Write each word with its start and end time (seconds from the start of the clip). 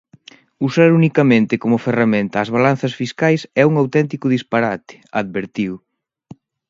Usar 0.67 0.89
unicamente 0.99 1.55
como 1.63 1.83
ferramenta 1.87 2.35
as 2.39 2.49
balanzas 2.55 2.93
fiscais 3.01 3.41
é 3.61 3.63
un 3.69 3.73
auténtico 3.81 4.25
disparate, 4.35 4.95
advertiu. 5.21 5.73